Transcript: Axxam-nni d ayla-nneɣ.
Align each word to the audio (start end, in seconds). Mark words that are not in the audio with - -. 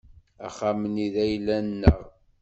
Axxam-nni 0.45 1.07
d 1.13 1.15
ayla-nneɣ. 1.23 1.99